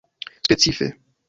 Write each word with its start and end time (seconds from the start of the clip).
specife 0.49 0.93